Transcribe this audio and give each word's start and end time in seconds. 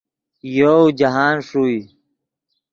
یوؤ 0.55 0.85
جاہند 0.97 1.39
ݰوئے 1.47 1.77